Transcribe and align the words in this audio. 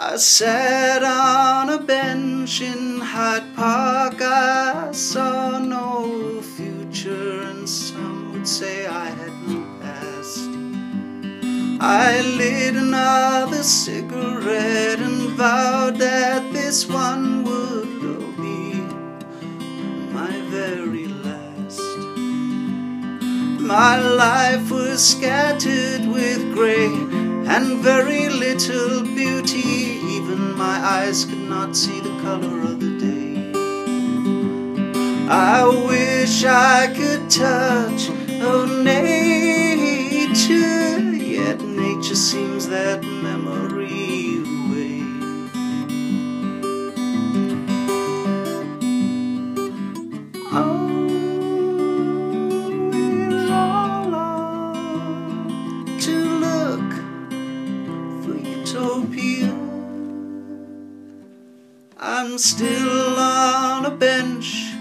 I 0.00 0.14
sat 0.14 1.02
on 1.02 1.70
a 1.70 1.82
bench 1.82 2.60
in 2.60 3.00
Hyde 3.00 3.52
Park. 3.56 4.22
I 4.22 4.92
saw 4.92 5.58
no 5.58 6.40
future, 6.40 7.42
and 7.42 7.68
some 7.68 8.32
would 8.32 8.46
say 8.46 8.86
I 8.86 9.06
had 9.06 9.32
no 9.48 9.66
past. 9.80 10.38
I 11.80 12.20
lit 12.20 12.76
another 12.76 13.64
cigarette 13.64 15.00
and 15.00 15.30
vowed 15.30 15.96
that 15.96 16.52
this 16.52 16.86
one 16.86 17.42
would 17.42 18.36
be 18.36 18.74
my 20.14 20.30
very 20.46 21.08
last. 21.08 21.82
My 23.60 23.98
life 23.98 24.70
was 24.70 25.04
scattered 25.04 26.06
with 26.06 26.54
grey 26.54 26.86
and 26.86 27.78
very 27.82 28.28
little 28.28 29.02
beauty. 29.02 29.67
My 30.58 30.80
eyes 30.84 31.24
could 31.24 31.38
not 31.38 31.76
see 31.76 32.00
the 32.00 32.10
color 32.20 32.62
of 32.62 32.80
the 32.80 32.98
day. 32.98 33.52
I 35.30 35.64
wish 35.86 36.44
I 36.44 36.92
could 36.96 37.30
touch 37.30 37.87
still 62.38 63.18
on 63.18 63.84
a 63.84 63.90
bench 63.90 64.72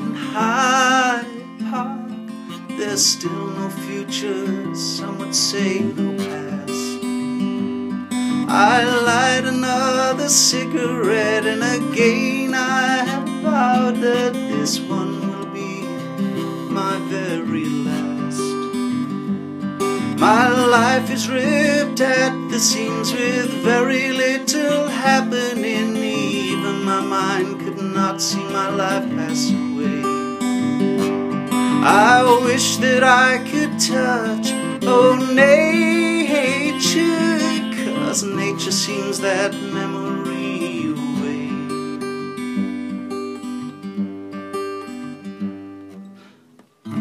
in 0.00 0.14
Hyde 0.14 1.24
Park. 1.70 2.06
There's 2.76 3.04
still 3.04 3.46
no 3.46 3.70
future, 3.70 4.74
some 4.74 5.18
would 5.18 5.34
say 5.34 5.80
no 5.80 6.16
past. 6.18 7.02
I 8.50 8.84
light 8.84 9.44
another 9.44 10.28
cigarette, 10.28 11.46
and 11.46 11.62
again 11.62 12.52
I 12.52 13.04
have 13.04 13.28
vowed 13.42 13.96
that 14.02 14.34
this 14.34 14.78
one 14.78 15.20
will 15.30 15.46
be 15.46 15.84
my 16.70 16.98
very 17.08 17.64
last. 17.64 18.40
My 20.20 20.48
life 20.48 21.10
is 21.10 21.28
ripped 21.30 22.00
at 22.02 22.50
the 22.50 22.58
seams 22.58 23.12
with 23.12 23.50
very 23.62 24.12
little 24.12 24.57
not 28.18 28.22
see 28.24 28.42
my 28.52 28.68
life 28.70 29.08
pass 29.10 29.50
away. 29.52 30.02
I 31.84 32.40
wish 32.44 32.78
that 32.78 33.04
I 33.04 33.38
could 33.48 33.78
touch, 33.78 34.50
oh, 34.82 35.14
nature, 35.32 36.58
cause 37.84 38.24
nature 38.24 38.72
seems 38.72 39.20
that 39.20 39.52
memory 39.72 40.88
away. 40.94 41.50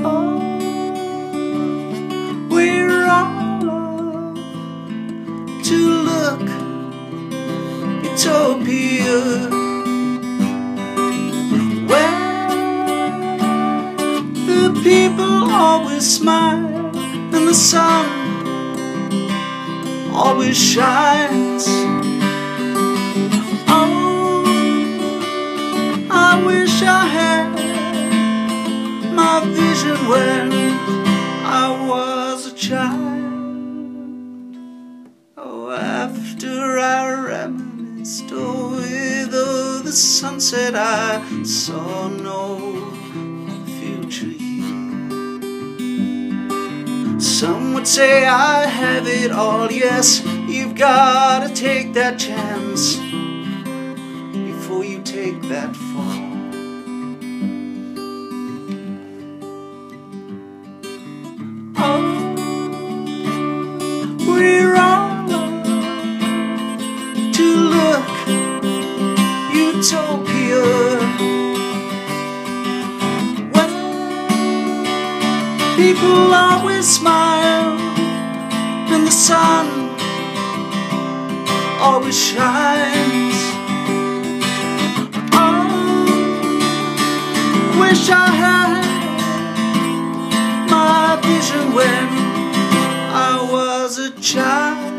Oh. 0.03 0.37
We're 2.51 3.07
all 3.09 4.35
to 5.63 5.77
look 6.09 6.47
utopia 8.03 9.56
and 16.53 17.47
the 17.47 17.53
sun 17.53 18.05
always 20.13 20.57
shines. 20.57 21.65
Oh, 23.67 24.43
I 26.09 26.43
wish 26.45 26.81
I 26.81 27.05
had 27.05 27.47
my 29.13 29.41
vision 29.45 29.97
when 30.07 30.51
I 31.45 31.87
was 31.87 32.47
a 32.51 32.55
child. 32.55 33.17
Oh, 35.37 35.71
after 35.71 36.79
I 36.79 37.13
reminisced 37.13 38.31
with 38.31 39.29
oh, 39.33 39.81
the 39.83 39.91
sunset, 39.91 40.75
I 40.75 41.43
saw 41.43 42.07
no 42.07 42.86
Some 47.39 47.75
would 47.75 47.87
say 47.87 48.25
I 48.25 48.65
have 48.65 49.05
it 49.07 49.31
all, 49.31 49.71
yes, 49.71 50.25
you've 50.25 50.73
gotta 50.73 51.53
take 51.53 51.93
that 51.93 52.17
chance 52.17 52.95
before 54.33 54.83
you 54.83 55.03
take 55.03 55.43
that 55.43 55.75
fall. 55.75 56.26
Smile 76.83 77.77
and 78.93 79.05
the 79.05 79.11
sun 79.11 79.65
always 81.79 82.17
shines. 82.17 83.35
Oh, 85.33 85.67
wish 87.79 88.09
I 88.09 88.27
had 88.43 88.83
my 90.69 91.19
vision 91.21 91.73
when 91.73 92.07
I 93.11 93.47
was 93.51 93.97
a 93.99 94.11
child. 94.21 94.96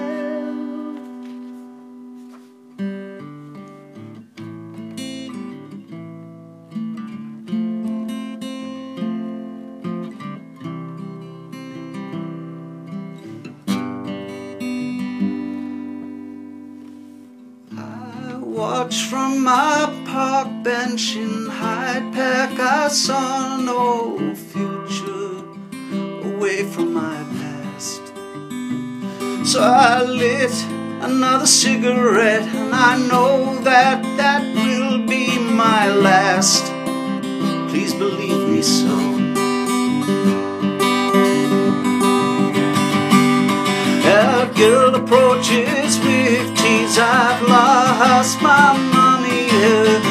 From 18.97 19.45
my 19.45 20.05
park 20.07 20.49
bench 20.63 21.17
in 21.17 21.47
Hyde 21.47 22.13
Park. 22.15 22.59
I 22.59 22.89
saw 22.89 23.57
no 23.57 24.35
future 24.35 25.45
away 26.29 26.65
from 26.65 26.95
my 26.95 27.23
past. 27.39 28.03
So 29.45 29.61
I 29.63 30.03
lit 30.03 30.53
another 31.03 31.47
cigarette, 31.47 32.43
and 32.43 32.75
I 32.75 32.97
know 33.09 33.61
that 33.63 34.03
that 34.17 34.43
will 34.55 35.07
be 35.07 35.39
my 35.39 35.93
last. 35.93 36.65
Please 37.71 37.95
believe 37.95 38.49
me 38.49 38.63
so. 38.63 39.08
Girl 44.59 44.93
approaches 44.93 45.97
fifties. 45.99 46.99
I've 46.99 47.43
lost 47.49 48.43
my 48.43 48.77
money. 48.93 50.08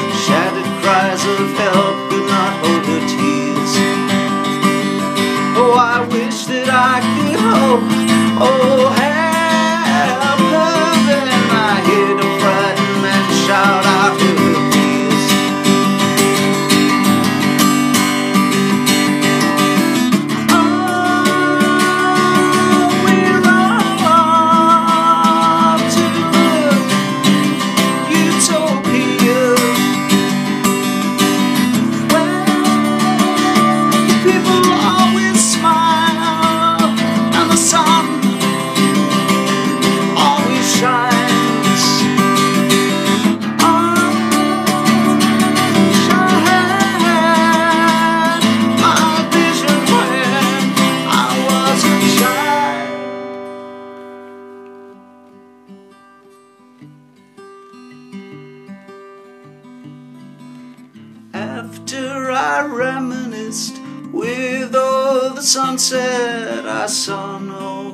I 62.57 62.65
reminisced 62.65 63.80
with 64.12 64.75
all 64.75 65.30
the 65.30 65.44
sunset, 65.44 66.65
I 66.65 66.88
saw 66.88 67.38
no 67.38 67.94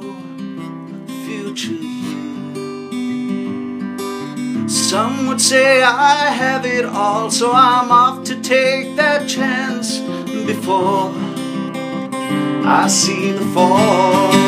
future 1.25 1.73
here. 1.73 2.39
Some 4.69 5.27
would 5.27 5.41
say 5.41 5.83
I 5.83 6.29
have 6.29 6.65
it 6.65 6.85
all, 6.85 7.29
so 7.29 7.51
I'm 7.51 7.91
off 7.91 8.23
to 8.23 8.41
take 8.41 8.95
that 8.95 9.27
chance 9.27 9.99
before 10.47 11.11
I 12.65 12.87
see 12.87 13.33
the 13.33 13.45
fall. 13.53 14.42